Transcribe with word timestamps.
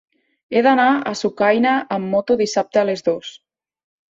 He 0.53 0.61
d'anar 0.67 0.87
a 1.11 1.13
Sucaina 1.19 1.73
amb 1.99 2.11
moto 2.15 2.39
dissabte 2.43 2.85
a 2.85 2.87
les 2.93 3.07
dues. 3.11 3.31